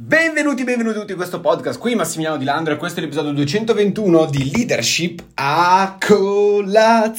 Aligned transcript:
Benvenuti, 0.00 0.62
benvenuti 0.62 0.96
tutti 0.96 1.10
in 1.10 1.16
questo 1.16 1.40
podcast. 1.40 1.76
Qui 1.76 1.96
Massimiliano 1.96 2.38
Di 2.38 2.44
Landro 2.44 2.72
e 2.72 2.76
questo 2.76 3.00
è 3.00 3.02
l'episodio 3.02 3.32
221 3.32 4.26
di 4.26 4.48
Leadership 4.52 5.24
a 5.34 5.98
colazione. 5.98 7.16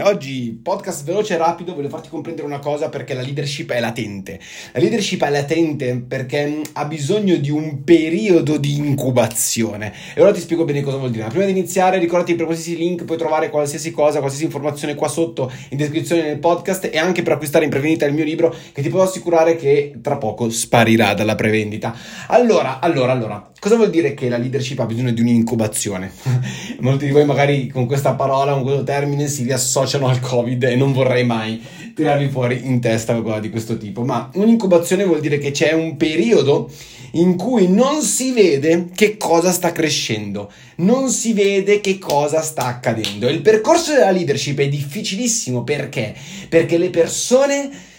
Oggi 0.00 0.58
podcast 0.62 1.04
veloce 1.04 1.34
e 1.34 1.36
rapido, 1.36 1.74
voglio 1.74 1.90
farti 1.90 2.08
comprendere 2.08 2.46
una 2.46 2.58
cosa 2.58 2.88
perché 2.88 3.12
la 3.12 3.20
leadership 3.20 3.70
è 3.70 3.80
latente. 3.80 4.40
La 4.72 4.80
leadership 4.80 5.22
è 5.24 5.28
latente 5.28 6.02
perché 6.08 6.62
ha 6.72 6.86
bisogno 6.86 7.36
di 7.36 7.50
un 7.50 7.84
periodo 7.84 8.56
di 8.56 8.76
incubazione. 8.76 9.92
E 10.14 10.22
ora 10.22 10.32
ti 10.32 10.40
spiego 10.40 10.64
bene 10.64 10.80
cosa 10.80 10.96
vuol 10.96 11.10
dire. 11.10 11.24
Ma 11.24 11.28
prima 11.28 11.44
di 11.44 11.50
iniziare, 11.50 11.98
ricordati 11.98 12.34
per 12.34 12.46
qualsiasi 12.46 12.78
link 12.78 13.04
puoi 13.04 13.18
trovare 13.18 13.50
qualsiasi 13.50 13.90
cosa, 13.90 14.20
qualsiasi 14.20 14.46
informazione 14.46 14.94
qua 14.94 15.08
sotto 15.08 15.52
in 15.68 15.76
descrizione 15.76 16.22
nel 16.22 16.38
podcast 16.38 16.88
e 16.90 16.96
anche 16.96 17.22
per 17.22 17.34
acquistare 17.34 17.64
in 17.64 17.70
prevenita 17.70 18.06
il 18.06 18.14
mio 18.14 18.24
libro 18.24 18.56
che 18.72 18.80
ti 18.80 18.88
posso 18.88 19.10
assicurare 19.10 19.56
che 19.56 19.98
tra 20.00 20.16
poco 20.16 20.48
sparirà 20.48 21.12
dalla 21.12 21.34
prevendita. 21.42 21.92
Allora, 22.28 22.78
allora, 22.78 23.10
allora, 23.10 23.50
cosa 23.58 23.74
vuol 23.74 23.90
dire 23.90 24.14
che 24.14 24.28
la 24.28 24.38
leadership 24.38 24.78
ha 24.78 24.86
bisogno 24.86 25.10
di 25.10 25.20
un'incubazione? 25.20 26.12
Molti 26.78 27.06
di 27.06 27.10
voi 27.10 27.24
magari 27.24 27.66
con 27.66 27.86
questa 27.86 28.12
parola, 28.14 28.52
con 28.52 28.62
questo 28.62 28.84
termine 28.84 29.26
si 29.26 29.42
riassociano 29.42 30.06
al 30.06 30.20
Covid 30.20 30.62
e 30.62 30.76
non 30.76 30.92
vorrei 30.92 31.24
mai 31.24 31.60
tirarvi 31.94 32.28
fuori 32.28 32.60
in 32.64 32.80
testa 32.80 33.12
qualcosa 33.12 33.40
di 33.40 33.50
questo 33.50 33.76
tipo, 33.76 34.04
ma 34.04 34.30
un'incubazione 34.34 35.04
vuol 35.04 35.20
dire 35.20 35.38
che 35.38 35.50
c'è 35.50 35.72
un 35.72 35.96
periodo 35.96 36.70
in 37.14 37.36
cui 37.36 37.68
non 37.68 38.02
si 38.02 38.30
vede 38.30 38.88
che 38.94 39.16
cosa 39.16 39.50
sta 39.50 39.72
crescendo, 39.72 40.50
non 40.76 41.10
si 41.10 41.32
vede 41.32 41.80
che 41.80 41.98
cosa 41.98 42.40
sta 42.40 42.66
accadendo. 42.66 43.28
Il 43.28 43.42
percorso 43.42 43.92
della 43.92 44.12
leadership 44.12 44.60
è 44.60 44.68
difficilissimo 44.68 45.64
perché? 45.64 46.14
Perché 46.48 46.78
le 46.78 46.88
persone 46.88 47.90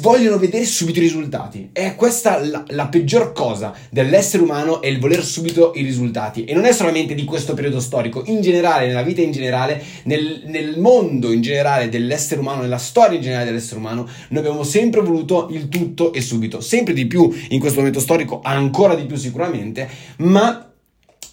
vogliono 0.00 0.38
vedere 0.38 0.64
subito 0.64 0.98
i 0.98 1.02
risultati. 1.02 1.68
È 1.72 1.94
questa 1.94 2.38
la, 2.38 2.64
la, 2.68 2.86
peggior 2.86 3.32
cosa 3.32 3.74
dell'essere 3.90 4.42
umano 4.42 4.80
è 4.80 4.86
il 4.86 4.98
voler 4.98 5.22
subito 5.22 5.72
i 5.74 5.82
risultati. 5.82 6.44
E 6.44 6.54
non 6.54 6.64
è 6.64 6.72
solamente 6.72 7.14
di 7.14 7.24
questo 7.24 7.52
periodo 7.52 7.78
storico, 7.78 8.22
in 8.26 8.40
generale, 8.40 8.86
nella 8.86 9.02
vita 9.02 9.20
in 9.20 9.30
generale, 9.30 9.82
nel, 10.04 10.42
nel 10.46 10.78
mondo 10.78 11.32
in 11.32 11.42
generale 11.42 11.90
dell'essere 11.90 12.40
umano, 12.40 12.62
nella 12.62 12.78
storia 12.78 13.16
in 13.16 13.22
generale 13.22 13.46
dell'essere 13.46 13.78
umano, 13.78 14.08
noi 14.28 14.40
abbiamo 14.40 14.62
sempre 14.62 15.02
voluto 15.02 15.48
il 15.50 15.68
tutto 15.68 16.14
e 16.14 16.22
subito. 16.22 16.60
Sempre 16.60 16.94
di 16.94 17.06
più 17.06 17.30
in 17.50 17.60
questo 17.60 17.78
momento 17.78 18.00
storico, 18.00 18.40
ancora 18.42 18.94
di 18.94 19.04
più 19.04 19.16
sicuramente, 19.16 19.88
ma 20.18 20.67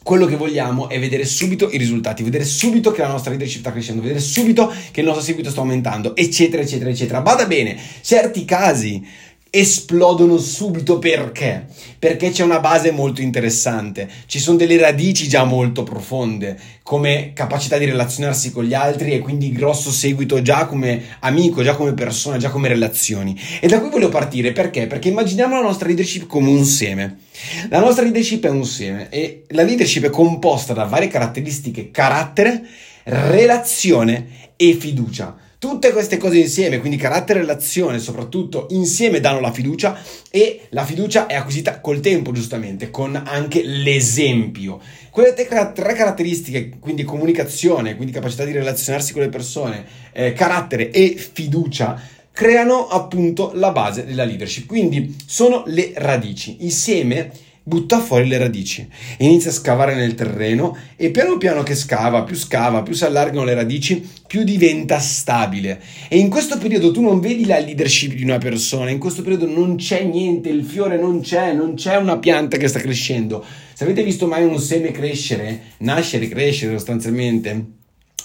quello 0.06 0.28
che 0.28 0.36
vogliamo 0.36 0.88
è 0.88 1.00
vedere 1.00 1.26
subito 1.26 1.68
i 1.72 1.80
risultati, 1.80 2.22
vedere 2.22 2.46
subito 2.46 2.92
che 2.92 3.02
la 3.02 3.08
nostra 3.08 3.32
leadership 3.32 3.62
sta 3.62 3.72
crescendo, 3.72 4.04
vedere 4.04 4.20
subito 4.20 4.72
che 4.92 5.00
il 5.00 5.06
nostro 5.08 5.26
seguito 5.26 5.50
sta 5.50 5.62
aumentando, 5.62 6.16
eccetera, 6.16 6.62
eccetera, 6.62 6.92
eccetera. 6.92 7.22
Bada 7.22 7.48
bene, 7.48 7.76
certi 8.02 8.46
casi 8.46 9.04
esplodono 9.58 10.38
subito 10.38 11.00
perché? 11.00 11.68
Perché 11.98 12.32
c'è 12.32 12.44
una 12.44 12.60
base 12.60 12.92
molto 12.92 13.22
interessante, 13.22 14.10
ci 14.26 14.38
sono 14.38 14.58
delle 14.58 14.78
radici 14.78 15.30
già 15.30 15.46
molto 15.46 15.84
profonde, 15.84 16.60
come 16.84 17.32
capacità 17.34 17.78
di 17.78 17.86
relazionarsi 17.86 18.52
con 18.52 18.66
gli 18.66 18.74
altri 18.74 19.14
e 19.14 19.20
quindi 19.20 19.54
grosso 19.54 19.92
seguito 19.92 20.42
già 20.42 20.66
come 20.66 21.02
amico, 21.20 21.64
già 21.64 21.74
come 21.74 21.94
persona, 21.94 22.36
già 22.36 22.50
come 22.50 22.68
relazioni. 22.68 23.40
E 23.62 23.68
da 23.68 23.80
qui 23.80 23.90
voglio 23.90 24.10
partire 24.10 24.52
perché? 24.52 24.88
Perché 24.88 25.08
immaginiamo 25.08 25.56
la 25.56 25.62
nostra 25.62 25.88
leadership 25.88 26.28
come 26.28 26.50
un 26.50 26.66
seme. 26.66 27.20
La 27.70 27.80
nostra 27.80 28.04
leadership 28.04 28.46
è 28.46 28.50
un 28.50 28.66
seme 28.66 29.08
e 29.10 29.46
la 29.50 29.64
leadership 29.64 30.04
è 30.04 30.10
composta 30.10 30.74
da 30.74 30.84
varie 30.84 31.08
caratteristiche, 31.08 31.92
carattere, 31.92 32.62
relazione 33.06 34.28
e 34.58 34.74
fiducia. 34.74 35.45
Tutte 35.66 35.92
queste 35.92 36.18
cose 36.18 36.38
insieme, 36.38 36.78
quindi 36.78 36.96
carattere 36.96 37.40
e 37.40 37.42
relazione, 37.42 37.98
soprattutto 37.98 38.68
insieme 38.70 39.20
danno 39.20 39.40
la 39.40 39.52
fiducia 39.52 39.98
e 40.30 40.68
la 40.70 40.86
fiducia 40.86 41.26
è 41.26 41.34
acquisita 41.34 41.80
col 41.82 42.02
tempo, 42.02 42.32
giustamente, 42.32 42.92
con 42.92 43.20
anche 43.26 43.64
l'esempio. 43.64 44.80
Quelle 45.10 45.34
tre, 45.34 45.48
caratteristiche, 45.48 46.78
quindi 46.80 47.04
comunicazione, 47.04 47.96
quindi 47.96 48.14
capacità 48.14 48.46
di 48.46 48.52
relazionarsi 48.52 49.12
con 49.12 49.24
le 49.24 49.30
persone, 49.30 49.86
eh, 50.14 50.34
carattere 50.34 50.92
e 50.92 51.16
fiducia, 51.18 52.00
creano 52.32 52.88
appunto 52.88 53.50
la 53.56 53.72
base 53.72 54.06
della 54.06 54.24
leadership. 54.24 54.68
Quindi 54.68 55.16
sono 55.26 55.64
le 55.66 55.94
radici. 55.96 56.58
Il 56.60 56.72
butta 57.68 58.00
fuori 58.00 58.28
le 58.28 58.38
radici, 58.38 58.88
inizia 59.18 59.50
a 59.50 59.54
scavare 59.54 59.96
nel 59.96 60.14
terreno 60.14 60.78
e 60.96 61.10
piano 61.10 61.38
piano 61.38 61.64
che 61.64 61.74
scava, 61.74 62.22
più 62.22 62.36
scava, 62.36 62.84
più 62.84 62.94
si 62.94 63.06
allargano 63.06 63.44
le 63.44 63.56
radici, 63.56 64.08
più 64.28 64.44
diventa 64.44 65.00
stabile. 65.00 65.82
E 66.08 66.20
in 66.20 66.30
questo 66.30 66.60
periodo 66.60 66.92
tu 66.92 67.02
non 67.02 67.20
vedi 67.20 67.48
la 67.48 67.58
leadership 67.58 68.14
di 68.14 68.22
una 68.22 68.38
persona, 68.38 68.92
in 68.92 69.00
questo 69.00 69.24
periodo 69.24 69.48
non 69.48 69.78
c'è 69.78 70.04
niente, 70.04 70.50
il 70.50 70.64
fiore 70.64 71.00
non 71.00 71.22
c'è, 71.22 71.54
non 71.54 71.74
c'è 71.74 71.96
una 71.98 72.20
pianta 72.20 72.58
che 72.58 72.68
sta 72.68 72.80
crescendo. 72.80 73.44
Se 73.74 73.84
avete 73.84 74.04
visto 74.04 74.28
mai 74.28 74.44
un 74.44 74.60
seme 74.60 74.92
crescere, 74.92 75.62
nascere, 75.80 76.28
crescere 76.28 76.74
sostanzialmente, 76.74 77.66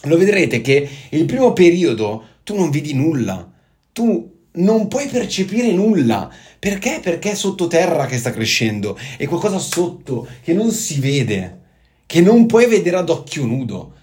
lo 0.02 0.18
vedrete 0.18 0.60
che 0.60 0.86
il 1.08 1.24
primo 1.24 1.54
periodo 1.54 2.24
tu 2.44 2.54
non 2.56 2.68
vedi 2.68 2.92
nulla. 2.92 3.50
Tu 3.92 4.38
non 4.52 4.88
puoi 4.88 5.08
percepire 5.08 5.72
nulla. 5.72 6.30
Perché? 6.58 7.00
Perché 7.02 7.32
è 7.32 7.34
sottoterra 7.34 8.06
che 8.06 8.18
sta 8.18 8.32
crescendo. 8.32 8.98
È 9.16 9.26
qualcosa 9.26 9.58
sotto 9.58 10.26
che 10.42 10.52
non 10.52 10.70
si 10.70 11.00
vede, 11.00 11.58
che 12.06 12.20
non 12.20 12.46
puoi 12.46 12.66
vedere 12.66 12.96
ad 12.96 13.10
occhio 13.10 13.44
nudo. 13.44 13.94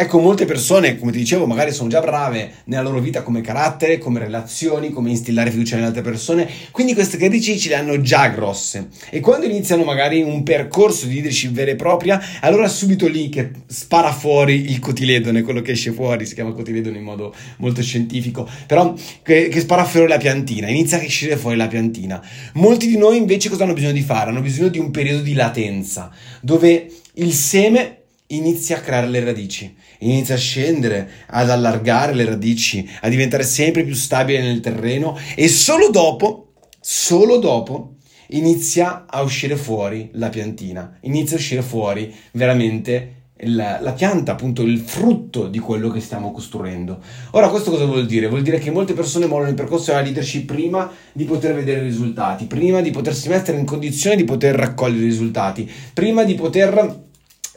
Ecco, 0.00 0.18
molte 0.18 0.46
persone, 0.46 0.98
come 0.98 1.12
ti 1.12 1.18
dicevo, 1.18 1.44
magari 1.44 1.72
sono 1.72 1.90
già 1.90 2.00
brave 2.00 2.62
nella 2.64 2.80
loro 2.80 3.00
vita 3.00 3.20
come 3.20 3.42
carattere, 3.42 3.98
come 3.98 4.18
relazioni, 4.18 4.88
come 4.88 5.10
instillare 5.10 5.50
fiducia 5.50 5.74
nelle 5.74 5.88
altre 5.88 6.00
persone, 6.00 6.48
quindi 6.70 6.94
queste 6.94 7.18
radici 7.18 7.58
ce 7.58 7.68
le 7.68 7.74
hanno 7.74 8.00
già 8.00 8.28
grosse. 8.28 8.88
E 9.10 9.20
quando 9.20 9.44
iniziano 9.44 9.84
magari 9.84 10.22
un 10.22 10.42
percorso 10.42 11.04
di 11.04 11.16
leadership 11.16 11.50
vera 11.50 11.72
e 11.72 11.76
propria, 11.76 12.18
allora 12.40 12.66
subito 12.66 13.06
lì 13.08 13.28
che 13.28 13.50
spara 13.66 14.10
fuori 14.10 14.70
il 14.70 14.78
cotiledone, 14.78 15.42
quello 15.42 15.60
che 15.60 15.72
esce 15.72 15.92
fuori, 15.92 16.24
si 16.24 16.32
chiama 16.32 16.52
cotiledone 16.52 16.96
in 16.96 17.04
modo 17.04 17.34
molto 17.58 17.82
scientifico, 17.82 18.48
però 18.66 18.94
che, 19.22 19.48
che 19.48 19.60
spara 19.60 19.84
fuori 19.84 20.08
la 20.08 20.16
piantina, 20.16 20.70
inizia 20.70 20.98
a 20.98 21.04
uscire 21.04 21.36
fuori 21.36 21.58
la 21.58 21.68
piantina. 21.68 22.26
Molti 22.54 22.86
di 22.86 22.96
noi 22.96 23.18
invece 23.18 23.50
cosa 23.50 23.64
hanno 23.64 23.74
bisogno 23.74 23.92
di 23.92 24.00
fare? 24.00 24.30
Hanno 24.30 24.40
bisogno 24.40 24.68
di 24.68 24.78
un 24.78 24.90
periodo 24.90 25.20
di 25.20 25.34
latenza, 25.34 26.10
dove 26.40 26.90
il 27.16 27.34
seme 27.34 27.96
inizia 28.32 28.76
a 28.76 28.80
creare 28.80 29.08
le 29.08 29.24
radici, 29.24 29.74
inizia 30.00 30.34
a 30.34 30.38
scendere, 30.38 31.08
ad 31.26 31.50
allargare 31.50 32.14
le 32.14 32.24
radici, 32.24 32.88
a 33.00 33.08
diventare 33.08 33.42
sempre 33.42 33.84
più 33.84 33.94
stabile 33.94 34.42
nel 34.42 34.60
terreno 34.60 35.18
e 35.34 35.48
solo 35.48 35.88
dopo, 35.90 36.52
solo 36.80 37.38
dopo, 37.38 37.94
inizia 38.30 39.06
a 39.08 39.22
uscire 39.22 39.56
fuori 39.56 40.10
la 40.14 40.28
piantina, 40.28 40.98
inizia 41.02 41.36
a 41.36 41.40
uscire 41.40 41.62
fuori 41.62 42.14
veramente 42.32 43.14
la, 43.44 43.80
la, 43.80 43.92
pianta, 43.92 44.32
appunto 44.32 44.62
il 44.62 44.78
frutto 44.78 45.48
di 45.48 45.58
quello 45.58 45.88
che 45.88 46.00
stiamo 46.00 46.30
costruendo. 46.30 47.00
Ora, 47.32 47.48
questo 47.48 47.70
cosa 47.70 47.86
vuol 47.86 48.06
dire? 48.06 48.28
Vuol 48.28 48.42
dire 48.42 48.58
che 48.58 48.70
molte 48.70 48.92
persone 48.92 49.26
mollano 49.26 49.48
il 49.48 49.54
percorso 49.54 49.90
della 49.90 50.02
leadership 50.02 50.44
prima 50.44 50.90
di 51.12 51.24
poter 51.24 51.54
vedere 51.54 51.80
i 51.80 51.84
risultati, 51.84 52.44
prima 52.44 52.80
di 52.80 52.90
potersi 52.90 53.28
mettere 53.28 53.58
in 53.58 53.64
condizione 53.64 54.16
di 54.16 54.24
poter 54.24 54.54
raccogliere 54.54 55.04
i 55.04 55.08
risultati, 55.08 55.70
prima 55.94 56.24
di 56.24 56.34
poter 56.34 57.08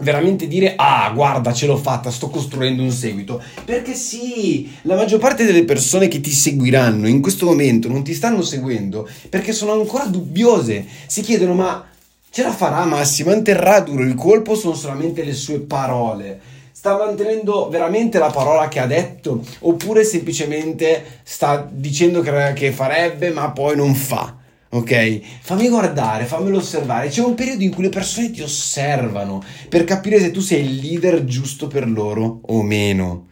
veramente 0.04 0.48
dire 0.48 0.74
ah 0.76 1.12
guarda 1.14 1.52
ce 1.52 1.66
l'ho 1.66 1.78
fatta 1.78 2.12
sto 2.12 2.30
costruendo 2.30 2.84
un 2.84 2.92
seguito. 2.92 3.42
Perché 3.66 3.96
sì 3.96 4.72
la 4.84 4.96
maggior 4.96 5.20
parte 5.20 5.46
delle 5.46 5.64
persone 5.64 6.08
che 6.08 6.22
ti 6.22 6.32
seguiranno 6.32 7.08
in 7.08 7.22
questo 7.22 7.46
momento 7.46 7.88
non 7.88 8.04
ti 8.04 8.14
stanno 8.14 8.44
seguendo 8.44 9.10
perché 9.30 9.54
sono 9.54 9.72
ancora 9.72 10.06
dubbiose. 10.06 10.86
Si 11.08 11.22
chiedono 11.22 11.54
ma 11.56 11.86
ce 12.30 12.44
la 12.44 12.52
farà 12.52 12.86
Massimo? 12.86 13.32
Manterrà 13.32 13.80
duro 13.80 14.04
il 14.04 14.14
colpo 14.14 14.54
sono 14.56 14.76
solamente 14.76 15.24
le 15.24 15.34
sue 15.34 15.60
parole? 15.60 16.40
Sta 16.72 16.98
mantenendo 16.98 17.70
veramente 17.70 18.20
la 18.20 18.30
parola 18.30 18.68
che 18.68 18.80
ha 18.80 18.86
detto? 18.86 19.42
Oppure 19.60 20.04
semplicemente 20.04 21.22
sta 21.24 21.68
dicendo 21.72 22.22
che 22.22 22.72
farebbe 22.72 23.32
ma 23.32 23.50
poi 23.52 23.76
non 23.76 23.96
fa 23.96 24.42
ok? 24.74 25.20
Fammi 25.42 25.70
guardare, 25.70 26.26
fammelo 26.26 26.58
osservare. 26.58 27.10
C'è 27.10 27.22
un 27.22 27.36
periodo 27.36 27.64
in 27.64 27.74
cui 27.74 27.84
le 27.84 27.90
persone 27.90 28.32
ti 28.32 28.42
osservano 28.42 29.42
per 29.70 29.84
capire 29.84 30.20
se 30.20 30.32
tu 30.32 30.42
sei 30.42 30.66
il 30.66 30.76
leader 30.76 31.24
giusto 31.26 31.68
per 31.68 31.88
loro 31.88 32.42
o 32.46 32.62
meno. 32.64 33.28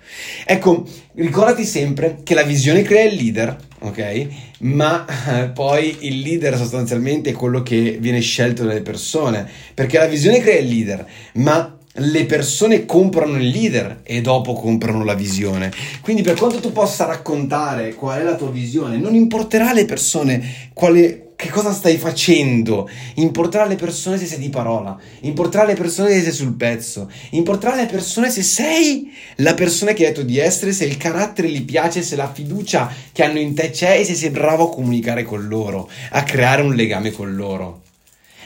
Ecco, 0.45 0.85
ricordati 1.15 1.65
sempre 1.65 2.19
che 2.23 2.33
la 2.35 2.43
visione 2.43 2.83
crea 2.83 3.03
il 3.03 3.15
leader, 3.15 3.57
ok? 3.79 4.27
Ma 4.59 5.05
eh, 5.05 5.49
poi 5.49 5.97
il 6.01 6.19
leader 6.19 6.55
sostanzialmente 6.57 7.31
è 7.31 7.33
quello 7.33 7.63
che 7.63 7.97
viene 7.99 8.19
scelto 8.19 8.63
dalle 8.63 8.81
persone, 8.81 9.47
perché 9.73 9.97
la 9.97 10.07
visione 10.07 10.39
crea 10.39 10.59
il 10.59 10.67
leader, 10.67 11.07
ma 11.35 11.77
le 11.95 12.25
persone 12.25 12.85
comprano 12.85 13.35
il 13.35 13.47
leader 13.47 13.99
e 14.03 14.21
dopo 14.21 14.53
comprano 14.53 15.03
la 15.03 15.13
visione. 15.13 15.71
Quindi 16.01 16.21
per 16.21 16.35
quanto 16.35 16.59
tu 16.59 16.71
possa 16.71 17.05
raccontare 17.05 17.95
qual 17.95 18.21
è 18.21 18.23
la 18.23 18.35
tua 18.35 18.49
visione, 18.49 18.97
non 18.97 19.15
importerà 19.15 19.71
alle 19.71 19.85
persone 19.85 20.69
quale 20.73 21.30
che 21.41 21.49
cosa 21.49 21.73
stai 21.73 21.97
facendo? 21.97 22.87
Importare 23.15 23.65
alle 23.65 23.75
persone 23.75 24.19
se 24.19 24.27
sei 24.27 24.37
di 24.37 24.49
parola, 24.49 24.95
importare 25.21 25.65
alle 25.65 25.75
persone 25.75 26.13
se 26.13 26.21
sei 26.21 26.33
sul 26.33 26.53
pezzo, 26.53 27.09
importare 27.31 27.79
alle 27.79 27.89
persone 27.89 28.29
se 28.29 28.43
sei 28.43 29.11
la 29.37 29.55
persona 29.55 29.93
che 29.93 30.05
hai 30.05 30.11
detto 30.11 30.21
di 30.21 30.37
essere, 30.37 30.71
se 30.71 30.85
il 30.85 30.97
carattere 30.97 31.49
gli 31.49 31.65
piace, 31.65 32.03
se 32.03 32.15
la 32.15 32.31
fiducia 32.31 32.93
che 33.11 33.23
hanno 33.23 33.39
in 33.39 33.55
te 33.55 33.71
c'è 33.71 33.97
e 33.97 34.05
se 34.05 34.13
sei 34.13 34.29
bravo 34.29 34.65
a 34.65 34.69
comunicare 34.71 35.23
con 35.23 35.47
loro, 35.47 35.89
a 36.11 36.21
creare 36.21 36.61
un 36.61 36.75
legame 36.75 37.09
con 37.09 37.33
loro. 37.33 37.81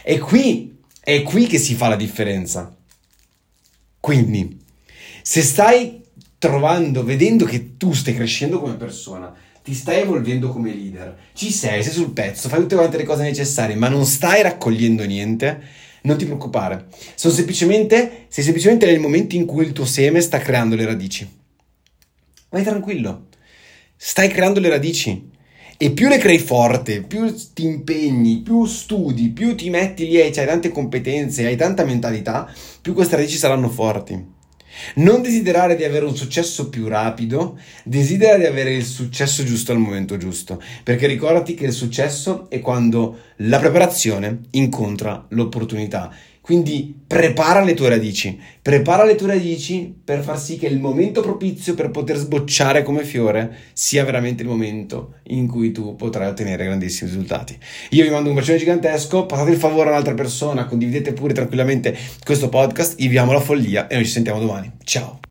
E 0.01 0.17
qui, 0.17 0.77
è 1.01 1.21
qui 1.21 1.47
che 1.47 1.57
si 1.57 1.75
fa 1.75 1.89
la 1.89 1.97
differenza. 1.97 2.73
Quindi, 3.99 4.57
se 5.21 5.41
stai 5.41 6.01
trovando, 6.37 7.03
vedendo 7.03 7.43
che 7.43 7.75
tu 7.75 7.91
stai 7.91 8.15
crescendo 8.15 8.61
come 8.61 8.75
persona, 8.75 9.35
ti 9.65 9.73
stai 9.73 10.01
evolvendo 10.01 10.49
come 10.49 10.71
leader, 10.71 11.17
ci 11.33 11.51
sei, 11.51 11.81
sei 11.81 11.91
sul 11.91 12.11
pezzo, 12.11 12.49
fai 12.49 12.59
tutte 12.59 12.75
quante 12.75 12.97
le 12.97 13.03
cose 13.03 13.23
necessarie, 13.23 13.73
ma 13.73 13.89
non 13.89 14.05
stai 14.05 14.43
raccogliendo 14.43 15.03
niente, 15.05 15.59
non 16.03 16.17
ti 16.17 16.25
preoccupare. 16.25 16.85
Sono 17.15 17.33
semplicemente, 17.33 18.27
sei 18.27 18.43
semplicemente 18.43 18.85
nel 18.85 18.99
momento 18.99 19.35
in 19.35 19.45
cui 19.45 19.65
il 19.65 19.71
tuo 19.71 19.85
seme 19.85 20.21
sta 20.21 20.37
creando 20.37 20.75
le 20.75 20.85
radici. 20.85 21.27
Vai 22.49 22.61
tranquillo, 22.61 23.29
stai 23.95 24.29
creando 24.29 24.59
le 24.59 24.69
radici. 24.69 25.33
E 25.77 25.91
più 25.91 26.09
le 26.09 26.19
crei 26.19 26.37
forte, 26.37 27.01
più 27.01 27.35
ti 27.53 27.65
impegni, 27.65 28.41
più 28.41 28.65
studi, 28.65 29.29
più 29.29 29.55
ti 29.55 29.71
metti 29.71 30.05
lì 30.05 30.17
e 30.17 30.25
hai 30.25 30.31
tante 30.31 30.69
competenze, 30.69 31.43
hai 31.47 31.57
tanta 31.57 31.83
mentalità, 31.83 32.47
più 32.79 32.93
queste 32.93 33.15
radici 33.15 33.35
saranno 33.35 33.67
forti. 33.67 34.34
Non 34.95 35.21
desiderare 35.21 35.75
di 35.75 35.83
avere 35.83 36.05
un 36.05 36.15
successo 36.15 36.69
più 36.69 36.87
rapido, 36.87 37.59
desidera 37.83 38.37
di 38.37 38.45
avere 38.45 38.73
il 38.73 38.85
successo 38.85 39.43
giusto 39.43 39.71
al 39.71 39.77
momento 39.77 40.17
giusto, 40.17 40.61
perché 40.83 41.07
ricordati 41.07 41.53
che 41.53 41.65
il 41.65 41.73
successo 41.73 42.49
è 42.49 42.59
quando 42.59 43.19
la 43.37 43.59
preparazione 43.59 44.41
incontra 44.51 45.25
l'opportunità. 45.29 46.11
Quindi 46.45 46.95
prepara 47.07 47.63
le 47.63 47.73
tue 47.73 47.89
radici, 47.89 48.39
prepara 48.61 49.03
le 49.03 49.15
tue 49.15 49.25
radici 49.25 49.91
per 50.03 50.21
far 50.21 50.39
sì 50.39 50.59
che 50.59 50.67
il 50.67 50.79
momento 50.79 51.21
propizio 51.21 51.73
per 51.73 51.89
poter 51.89 52.17
sbocciare 52.17 52.83
come 52.83 53.03
fiore 53.03 53.51
sia 53.73 54.05
veramente 54.05 54.43
il 54.43 54.49
momento 54.49 55.15
in 55.29 55.47
cui 55.47 55.71
tu 55.71 55.95
potrai 55.95 56.27
ottenere 56.27 56.65
grandissimi 56.65 57.09
risultati. 57.09 57.57
Io 57.89 58.03
vi 58.03 58.11
mando 58.11 58.29
un 58.29 58.35
bacione 58.35 58.59
gigantesco, 58.59 59.25
passate 59.25 59.49
il 59.49 59.57
favore 59.57 59.87
a 59.87 59.93
un'altra 59.93 60.13
persona, 60.13 60.65
condividete 60.65 61.13
pure 61.13 61.33
tranquillamente 61.33 61.97
questo 62.23 62.47
podcast, 62.47 62.95
viviamo 62.95 63.31
la 63.31 63.39
follia 63.39 63.87
e 63.87 63.95
noi 63.95 64.05
ci 64.05 64.11
sentiamo 64.11 64.39
domani. 64.39 64.71
Ciao! 64.83 65.17